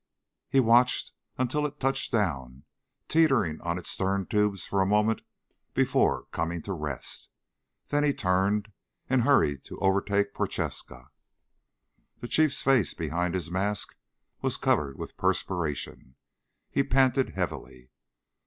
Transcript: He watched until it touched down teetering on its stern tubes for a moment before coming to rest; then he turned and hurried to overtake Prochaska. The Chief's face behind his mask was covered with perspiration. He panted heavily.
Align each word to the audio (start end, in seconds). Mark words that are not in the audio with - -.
He 0.49 0.59
watched 0.59 1.11
until 1.37 1.63
it 1.63 1.79
touched 1.79 2.11
down 2.11 2.63
teetering 3.07 3.61
on 3.61 3.77
its 3.77 3.91
stern 3.91 4.25
tubes 4.25 4.65
for 4.65 4.81
a 4.81 4.85
moment 4.87 5.21
before 5.75 6.23
coming 6.31 6.63
to 6.63 6.73
rest; 6.73 7.29
then 7.89 8.03
he 8.03 8.11
turned 8.11 8.71
and 9.11 9.21
hurried 9.21 9.63
to 9.65 9.77
overtake 9.77 10.33
Prochaska. 10.33 11.11
The 12.17 12.27
Chief's 12.27 12.63
face 12.63 12.95
behind 12.95 13.35
his 13.35 13.51
mask 13.51 13.95
was 14.41 14.57
covered 14.57 14.97
with 14.97 15.17
perspiration. 15.17 16.15
He 16.71 16.81
panted 16.81 17.35
heavily. 17.35 17.91